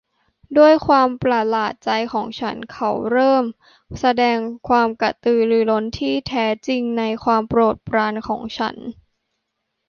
[0.57, 3.43] ด้วยความประหลาดใจของฉันเขาเริ่ม
[3.99, 4.37] แสดง
[4.69, 8.75] ความกระตือรือร้นที่แท้จริงในความโปรดปรานของฉัน